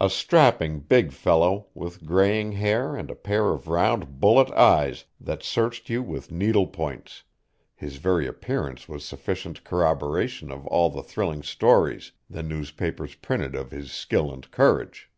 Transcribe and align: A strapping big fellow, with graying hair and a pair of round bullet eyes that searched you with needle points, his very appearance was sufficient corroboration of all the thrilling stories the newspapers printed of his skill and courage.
A 0.00 0.10
strapping 0.10 0.80
big 0.80 1.12
fellow, 1.12 1.68
with 1.74 2.04
graying 2.04 2.50
hair 2.50 2.96
and 2.96 3.08
a 3.08 3.14
pair 3.14 3.50
of 3.52 3.68
round 3.68 4.18
bullet 4.18 4.50
eyes 4.50 5.04
that 5.20 5.44
searched 5.44 5.88
you 5.88 6.02
with 6.02 6.32
needle 6.32 6.66
points, 6.66 7.22
his 7.76 7.98
very 7.98 8.26
appearance 8.26 8.88
was 8.88 9.04
sufficient 9.04 9.62
corroboration 9.62 10.50
of 10.50 10.66
all 10.66 10.90
the 10.90 11.04
thrilling 11.04 11.44
stories 11.44 12.10
the 12.28 12.42
newspapers 12.42 13.14
printed 13.14 13.54
of 13.54 13.70
his 13.70 13.92
skill 13.92 14.34
and 14.34 14.50
courage. 14.50 15.08